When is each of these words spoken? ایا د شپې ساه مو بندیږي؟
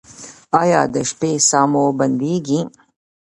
ایا 0.61 0.81
د 0.93 0.95
شپې 1.09 1.31
ساه 1.49 1.67
مو 1.71 1.85
بندیږي؟ 1.99 2.59